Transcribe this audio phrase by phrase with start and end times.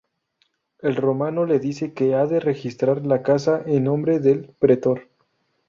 [0.79, 5.11] El romano le dice que ha de registrar la casa en nombre del pretor.